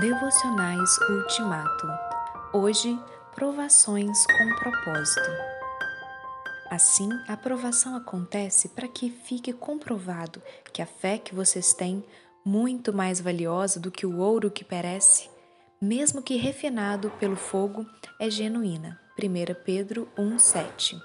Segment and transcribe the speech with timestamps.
[0.00, 1.86] Devocionais Ultimato.
[2.52, 2.98] Hoje,
[3.32, 5.30] provações com propósito.
[6.68, 12.04] Assim, a provação acontece para que fique comprovado que a fé que vocês têm,
[12.44, 15.30] muito mais valiosa do que o ouro que perece,
[15.80, 17.86] mesmo que refinado pelo fogo,
[18.18, 19.00] é genuína.
[19.16, 21.00] 1 Pedro 1:7.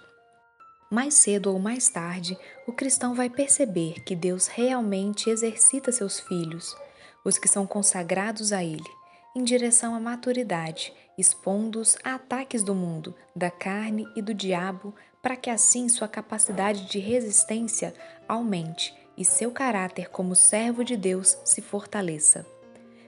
[0.89, 2.35] Mais cedo ou mais tarde,
[2.65, 6.75] o cristão vai perceber que Deus realmente exercita seus filhos
[7.23, 8.89] os que são consagrados a Ele,
[9.36, 15.36] em direção à maturidade, expondo-os a ataques do mundo, da carne e do diabo, para
[15.36, 17.93] que assim sua capacidade de resistência
[18.28, 22.45] aumente e seu caráter como servo de Deus se fortaleça.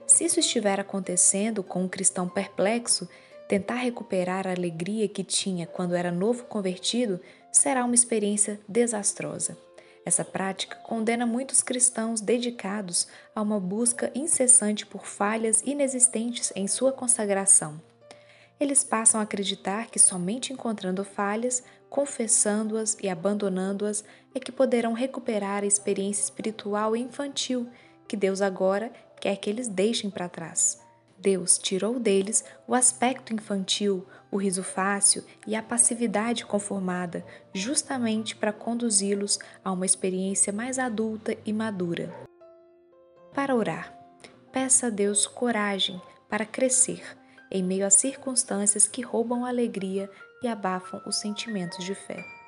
[0.06, 3.08] Se isso estiver acontecendo com um cristão perplexo,
[3.48, 7.18] tentar recuperar a alegria que tinha quando era novo convertido
[7.50, 9.56] será uma experiência desastrosa.
[10.04, 16.92] Essa prática condena muitos cristãos dedicados a uma busca incessante por falhas inexistentes em sua
[16.92, 17.80] consagração.
[18.58, 24.04] Eles passam a acreditar que somente encontrando falhas, confessando-as e abandonando-as
[24.34, 27.68] é que poderão recuperar a experiência espiritual infantil
[28.08, 30.81] que Deus agora quer que eles deixem para trás.
[31.22, 38.52] Deus tirou deles o aspecto infantil, o riso fácil e a passividade conformada, justamente para
[38.52, 42.12] conduzi-los a uma experiência mais adulta e madura.
[43.32, 43.96] Para orar,
[44.50, 47.02] peça a Deus coragem para crescer
[47.50, 50.10] em meio a circunstâncias que roubam a alegria
[50.42, 52.41] e abafam os sentimentos de fé.